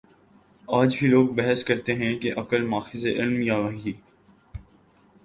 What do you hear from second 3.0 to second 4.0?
علم یا وحی؟